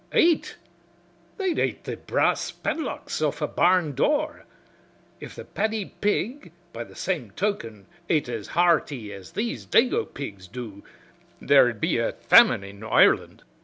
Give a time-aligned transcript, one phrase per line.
[0.13, 0.55] Ate?
[1.37, 6.51] They'd ate the brass padlocks off of a barn door I If the paddy pig,
[6.73, 10.83] by the same token, ate as hearty as these dago pigs do,
[11.39, 13.43] there'd be a famine in Ireland."